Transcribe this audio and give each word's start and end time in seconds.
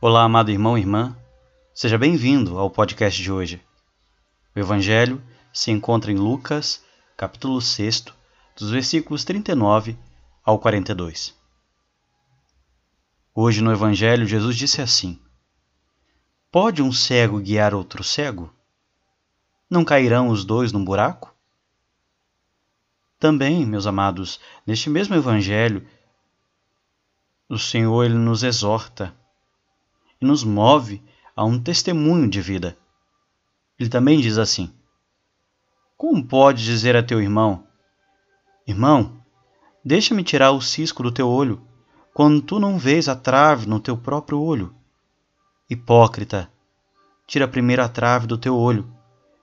Olá, 0.00 0.22
amado 0.22 0.52
irmão 0.52 0.78
e 0.78 0.80
irmã, 0.80 1.16
seja 1.74 1.98
bem-vindo 1.98 2.56
ao 2.56 2.70
podcast 2.70 3.20
de 3.20 3.32
hoje. 3.32 3.60
O 4.54 4.58
Evangelho 4.60 5.20
se 5.52 5.72
encontra 5.72 6.12
em 6.12 6.14
Lucas, 6.14 6.84
capítulo 7.16 7.60
6, 7.60 8.04
dos 8.56 8.70
versículos 8.70 9.24
39 9.24 9.98
ao 10.44 10.60
42. 10.60 11.36
Hoje 13.34 13.60
no 13.60 13.72
Evangelho, 13.72 14.24
Jesus 14.24 14.56
disse 14.56 14.80
assim: 14.80 15.20
Pode 16.48 16.80
um 16.80 16.92
cego 16.92 17.40
guiar 17.40 17.74
outro 17.74 18.04
cego? 18.04 18.54
Não 19.68 19.84
cairão 19.84 20.28
os 20.28 20.44
dois 20.44 20.70
num 20.70 20.84
buraco? 20.84 21.34
Também, 23.18 23.66
meus 23.66 23.84
amados, 23.84 24.38
neste 24.64 24.88
mesmo 24.88 25.16
Evangelho, 25.16 25.84
o 27.48 27.58
Senhor 27.58 28.04
ele 28.04 28.14
nos 28.14 28.44
exorta 28.44 29.17
e 30.20 30.26
nos 30.26 30.44
move 30.44 31.02
a 31.34 31.44
um 31.44 31.62
testemunho 31.62 32.28
de 32.28 32.40
vida. 32.40 32.76
Ele 33.78 33.88
também 33.88 34.20
diz 34.20 34.38
assim: 34.38 34.72
Como 35.96 36.26
pode 36.26 36.64
dizer 36.64 36.96
a 36.96 37.02
teu 37.02 37.20
irmão: 37.20 37.64
Irmão, 38.66 39.22
deixa-me 39.84 40.24
tirar 40.24 40.50
o 40.50 40.60
cisco 40.60 41.02
do 41.02 41.12
teu 41.12 41.28
olho, 41.28 41.62
quando 42.12 42.42
tu 42.42 42.58
não 42.58 42.78
vês 42.78 43.08
a 43.08 43.14
trave 43.14 43.68
no 43.68 43.78
teu 43.78 43.96
próprio 43.96 44.40
olho? 44.40 44.74
Hipócrita, 45.70 46.50
tira 47.26 47.46
primeiro 47.46 47.82
a 47.82 47.88
trave 47.88 48.26
do 48.26 48.36
teu 48.36 48.56
olho, 48.56 48.92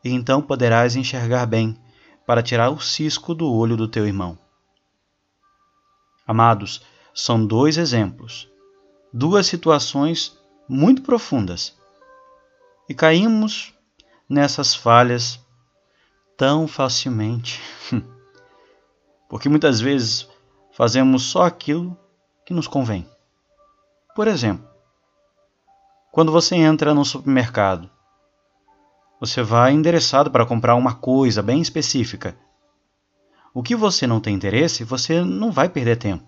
e 0.03 0.09
então 0.09 0.41
poderás 0.41 0.95
enxergar 0.95 1.45
bem, 1.45 1.77
para 2.25 2.43
tirar 2.43 2.71
o 2.71 2.79
cisco 2.79 3.33
do 3.33 3.51
olho 3.51 3.77
do 3.77 3.87
teu 3.87 4.05
irmão. 4.05 4.37
Amados, 6.27 6.81
são 7.13 7.45
dois 7.45 7.77
exemplos, 7.77 8.49
duas 9.13 9.45
situações 9.45 10.35
muito 10.67 11.01
profundas. 11.01 11.77
E 12.87 12.93
caímos 12.93 13.73
nessas 14.29 14.75
falhas 14.75 15.39
tão 16.37 16.67
facilmente. 16.67 17.61
Porque 19.29 19.49
muitas 19.49 19.79
vezes 19.79 20.27
fazemos 20.71 21.23
só 21.23 21.43
aquilo 21.43 21.97
que 22.45 22.53
nos 22.53 22.67
convém. 22.67 23.09
Por 24.15 24.27
exemplo, 24.27 24.67
quando 26.11 26.31
você 26.31 26.55
entra 26.55 26.93
no 26.93 27.03
supermercado, 27.03 27.89
você 29.19 29.41
vai 29.41 29.73
endereçado 29.73 30.29
para 30.29 30.45
comprar 30.45 30.75
uma 30.75 30.93
coisa 30.93 31.41
bem 31.41 31.61
específica. 31.61 32.37
O 33.53 33.63
que 33.63 33.75
você 33.75 34.05
não 34.05 34.19
tem 34.19 34.35
interesse, 34.35 34.83
você 34.83 35.21
não 35.21 35.51
vai 35.51 35.69
perder 35.69 35.97
tempo. 35.97 36.25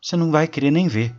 Você 0.00 0.16
não 0.16 0.30
vai 0.30 0.46
querer 0.46 0.70
nem 0.70 0.88
ver. 0.88 1.14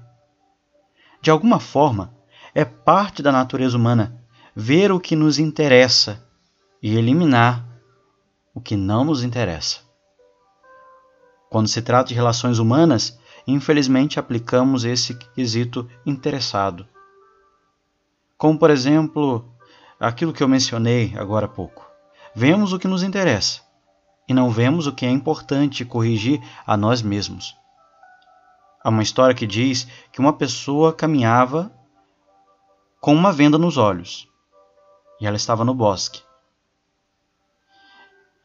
De 1.23 1.31
alguma 1.31 1.57
forma, 1.57 2.13
é 2.53 2.65
parte 2.65 3.23
da 3.23 3.31
natureza 3.31 3.77
humana 3.77 4.21
ver 4.53 4.91
o 4.91 4.99
que 4.99 5.15
nos 5.15 5.39
interessa 5.39 6.21
e 6.81 6.97
eliminar 6.97 7.65
o 8.53 8.59
que 8.59 8.75
não 8.75 9.05
nos 9.05 9.23
interessa. 9.23 9.79
Quando 11.49 11.69
se 11.69 11.81
trata 11.81 12.09
de 12.09 12.13
relações 12.13 12.59
humanas, 12.59 13.17
infelizmente 13.47 14.19
aplicamos 14.19 14.83
esse 14.83 15.13
quesito 15.33 15.89
interessado. 16.05 16.85
Como, 18.37 18.59
por 18.59 18.69
exemplo, 18.69 19.49
aquilo 19.97 20.33
que 20.33 20.43
eu 20.43 20.47
mencionei 20.49 21.13
agora 21.15 21.45
há 21.45 21.49
pouco. 21.49 21.89
Vemos 22.35 22.73
o 22.73 22.79
que 22.79 22.87
nos 22.87 23.01
interessa 23.01 23.61
e 24.27 24.33
não 24.33 24.49
vemos 24.49 24.87
o 24.87 24.91
que 24.91 25.05
é 25.05 25.09
importante 25.09 25.85
corrigir 25.85 26.41
a 26.67 26.75
nós 26.75 27.01
mesmos. 27.01 27.55
Há 28.83 28.89
uma 28.89 29.01
história 29.01 29.33
que 29.33 29.47
diz 29.47 29.87
que 30.11 30.19
uma 30.19 30.33
pessoa 30.33 30.91
caminhava 30.91 31.71
com 32.99 33.13
uma 33.13 33.31
venda 33.31 33.57
nos 33.57 33.77
olhos 33.77 34.27
e 35.21 35.25
ela 35.25 35.37
estava 35.37 35.63
no 35.63 35.73
bosque. 35.73 36.21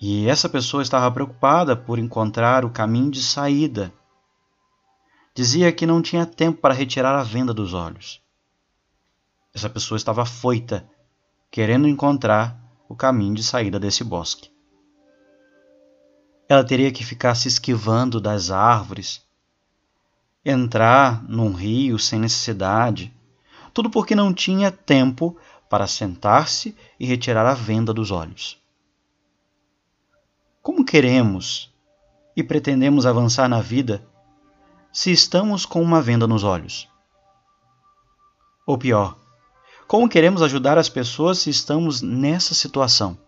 E 0.00 0.28
essa 0.28 0.48
pessoa 0.48 0.80
estava 0.80 1.10
preocupada 1.10 1.74
por 1.74 1.98
encontrar 1.98 2.64
o 2.64 2.70
caminho 2.70 3.10
de 3.10 3.20
saída. 3.20 3.92
Dizia 5.34 5.72
que 5.72 5.86
não 5.86 6.00
tinha 6.00 6.24
tempo 6.24 6.60
para 6.60 6.72
retirar 6.72 7.16
a 7.16 7.24
venda 7.24 7.52
dos 7.52 7.74
olhos. 7.74 8.22
Essa 9.52 9.68
pessoa 9.68 9.96
estava 9.96 10.24
foita, 10.24 10.88
querendo 11.50 11.88
encontrar 11.88 12.56
o 12.88 12.94
caminho 12.94 13.34
de 13.34 13.42
saída 13.42 13.80
desse 13.80 14.04
bosque. 14.04 14.52
Ela 16.48 16.62
teria 16.62 16.92
que 16.92 17.04
ficar 17.04 17.34
se 17.34 17.48
esquivando 17.48 18.20
das 18.20 18.52
árvores, 18.52 19.27
entrar 20.44 21.22
num 21.28 21.52
rio 21.52 21.98
sem 21.98 22.18
necessidade, 22.18 23.12
tudo 23.72 23.90
porque 23.90 24.14
não 24.14 24.32
tinha 24.32 24.70
tempo 24.70 25.36
para 25.68 25.86
sentar-se 25.86 26.76
e 26.98 27.06
retirar 27.06 27.46
a 27.46 27.54
venda 27.54 27.92
dos 27.92 28.10
olhos. 28.10 28.60
Como 30.62 30.84
queremos 30.84 31.72
e 32.36 32.42
pretendemos 32.42 33.06
avançar 33.06 33.48
na 33.48 33.60
vida 33.60 34.06
se 34.92 35.10
estamos 35.10 35.66
com 35.66 35.82
uma 35.82 36.00
venda 36.00 36.26
nos 36.26 36.44
olhos? 36.44 36.88
Ou 38.66 38.76
pior, 38.76 39.18
como 39.86 40.08
queremos 40.08 40.42
ajudar 40.42 40.76
as 40.76 40.88
pessoas 40.88 41.38
se 41.38 41.50
estamos 41.50 42.02
nessa 42.02 42.54
situação? 42.54 43.18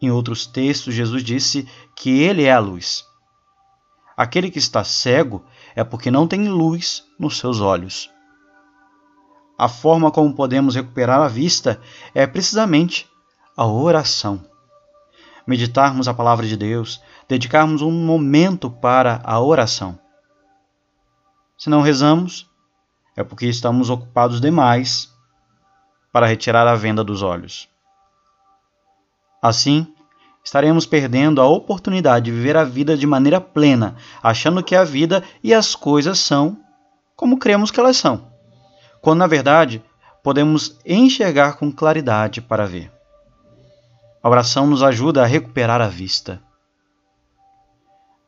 Em 0.00 0.10
outros 0.10 0.46
textos, 0.46 0.94
Jesus 0.94 1.24
disse 1.24 1.66
que 1.96 2.22
Ele 2.22 2.44
é 2.44 2.52
a 2.52 2.58
luz. 2.58 3.04
Aquele 4.16 4.50
que 4.50 4.58
está 4.58 4.82
cego 4.82 5.44
é 5.74 5.84
porque 5.84 6.10
não 6.10 6.26
tem 6.26 6.48
luz 6.48 7.04
nos 7.18 7.38
seus 7.38 7.60
olhos. 7.60 8.10
A 9.58 9.68
forma 9.68 10.10
como 10.10 10.34
podemos 10.34 10.74
recuperar 10.74 11.20
a 11.20 11.28
vista 11.28 11.80
é 12.14 12.26
precisamente 12.26 13.10
a 13.56 13.66
oração. 13.66 14.44
Meditarmos 15.46 16.08
a 16.08 16.14
palavra 16.14 16.46
de 16.46 16.56
Deus, 16.56 17.02
dedicarmos 17.28 17.82
um 17.82 17.90
momento 17.90 18.70
para 18.70 19.20
a 19.24 19.40
oração. 19.40 19.98
Se 21.56 21.70
não 21.70 21.80
rezamos, 21.80 22.50
é 23.16 23.24
porque 23.24 23.46
estamos 23.46 23.88
ocupados 23.88 24.40
demais 24.40 25.14
para 26.12 26.26
retirar 26.26 26.66
a 26.66 26.74
venda 26.74 27.02
dos 27.02 27.22
olhos. 27.22 27.68
Assim, 29.40 29.94
estaremos 30.46 30.86
perdendo 30.86 31.42
a 31.42 31.48
oportunidade 31.48 32.26
de 32.26 32.30
viver 32.30 32.56
a 32.56 32.62
vida 32.62 32.96
de 32.96 33.04
maneira 33.04 33.40
plena, 33.40 33.96
achando 34.22 34.62
que 34.62 34.76
a 34.76 34.84
vida 34.84 35.24
e 35.42 35.52
as 35.52 35.74
coisas 35.74 36.20
são 36.20 36.56
como 37.16 37.36
cremos 37.36 37.72
que 37.72 37.80
elas 37.80 37.96
são, 37.96 38.30
quando 39.00 39.18
na 39.18 39.26
verdade 39.26 39.82
podemos 40.22 40.78
enxergar 40.86 41.54
com 41.54 41.72
claridade 41.72 42.40
para 42.40 42.64
ver. 42.64 42.92
A 44.22 44.28
oração 44.28 44.68
nos 44.68 44.84
ajuda 44.84 45.24
a 45.24 45.26
recuperar 45.26 45.80
a 45.80 45.88
vista. 45.88 46.40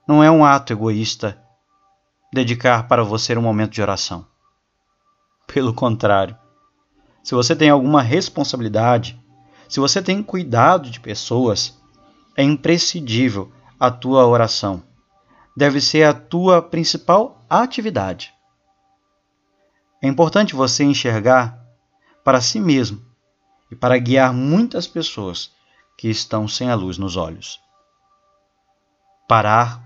Não 0.05 0.21
é 0.21 0.29
um 0.29 0.45
ato 0.45 0.73
egoísta 0.73 1.41
dedicar 2.33 2.89
para 2.89 3.05
você 3.05 3.37
um 3.37 3.43
momento 3.43 3.75
de 3.75 3.83
oração. 3.83 4.27
Pelo 5.47 5.73
contrário, 5.73 6.37
se 7.23 7.33
você 7.33 7.55
tem 7.55 7.71
alguma 7.71 8.03
responsabilidade, 8.03 9.23
se 9.69 9.79
você 9.79 10.03
tem 10.03 10.21
cuidado 10.21 10.91
de 10.91 10.99
pessoas, 10.99 11.78
é 12.39 12.43
imprescindível 12.45 13.53
a 13.81 13.91
tua 13.91 14.25
oração. 14.25 14.81
Deve 15.57 15.81
ser 15.81 16.05
a 16.05 16.15
tua 16.15 16.63
principal 16.63 17.45
atividade. 17.51 18.33
É 20.01 20.07
importante 20.07 20.55
você 20.55 20.85
enxergar 20.85 21.61
para 22.23 22.41
si 22.41 22.61
mesmo 22.61 23.05
e 23.73 23.75
para 23.75 23.99
guiar 23.99 24.33
muitas 24.33 24.87
pessoas 24.87 25.51
que 25.97 26.09
estão 26.09 26.47
sem 26.47 26.71
a 26.71 26.77
luz 26.77 26.97
nos 26.97 27.17
olhos. 27.17 27.61
Parar 29.27 29.83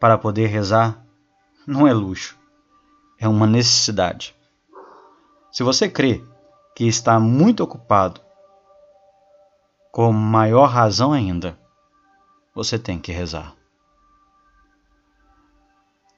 para 0.00 0.18
poder 0.18 0.48
rezar 0.48 1.00
não 1.64 1.86
é 1.86 1.92
luxo, 1.92 2.36
é 3.20 3.28
uma 3.28 3.46
necessidade. 3.46 4.34
Se 5.52 5.62
você 5.62 5.88
crê 5.88 6.24
que 6.74 6.88
está 6.88 7.20
muito 7.20 7.62
ocupado 7.62 8.25
com 9.96 10.12
maior 10.12 10.66
razão 10.66 11.10
ainda, 11.10 11.58
você 12.54 12.78
tem 12.78 12.98
que 12.98 13.12
rezar. 13.12 13.56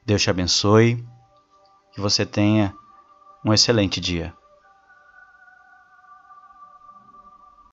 Deus 0.04 0.20
te 0.20 0.28
abençoe, 0.28 1.06
que 1.92 2.00
você 2.00 2.26
tenha 2.26 2.74
um 3.44 3.54
excelente 3.54 4.00
dia. 4.00 4.34